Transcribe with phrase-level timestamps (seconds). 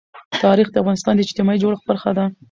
[0.43, 2.25] تاریخ د افغانستان د اجتماعي جوړښت برخه ده.